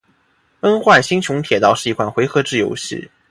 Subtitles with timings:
[0.59, 3.07] 《崩坏：星穹铁道》是一款回合制游戏。